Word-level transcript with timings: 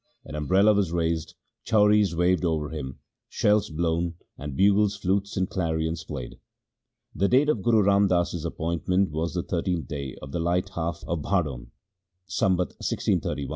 An 0.25 0.33
umbrella 0.33 0.73
was 0.73 0.91
raised, 0.91 1.35
chauris 1.63 2.15
waved 2.15 2.43
over 2.43 2.69
him, 2.69 2.97
shells 3.29 3.69
blown, 3.69 4.15
and 4.35 4.55
bugles, 4.57 4.95
flutes, 4.97 5.37
and 5.37 5.47
clarions 5.47 6.03
played. 6.03 6.39
The 7.13 7.27
date 7.27 7.49
of 7.49 7.61
Guru 7.61 7.83
Ram 7.83 8.07
Das's 8.07 8.43
appointment 8.43 9.11
was 9.11 9.35
the 9.35 9.43
13th 9.43 9.87
day 9.87 10.15
of 10.19 10.31
the 10.31 10.39
light 10.39 10.69
half 10.69 11.03
of 11.05 11.21
Bhadon, 11.21 11.67
Sambat 12.27 12.73
1631 12.81 13.45
(a. 13.45 13.49